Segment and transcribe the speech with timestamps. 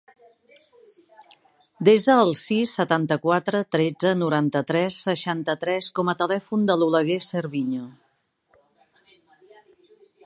[1.89, 7.87] Desa el sis, setanta-quatre, tretze, noranta-tres, seixanta-tres com a telèfon de l'Oleguer Cerviño.